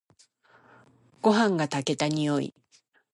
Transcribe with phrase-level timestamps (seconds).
[1.21, 2.55] ごはんが炊けた匂い。